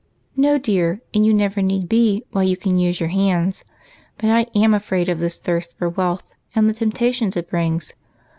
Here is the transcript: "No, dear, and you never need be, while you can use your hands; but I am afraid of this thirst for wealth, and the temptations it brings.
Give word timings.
"No, 0.35 0.57
dear, 0.57 0.99
and 1.13 1.23
you 1.23 1.31
never 1.31 1.61
need 1.61 1.87
be, 1.87 2.23
while 2.31 2.43
you 2.43 2.57
can 2.57 2.79
use 2.79 2.99
your 2.99 3.09
hands; 3.09 3.63
but 4.17 4.31
I 4.31 4.47
am 4.55 4.73
afraid 4.73 5.07
of 5.09 5.19
this 5.19 5.37
thirst 5.37 5.77
for 5.77 5.89
wealth, 5.89 6.23
and 6.55 6.67
the 6.67 6.73
temptations 6.73 7.37
it 7.37 7.47
brings. 7.51 7.93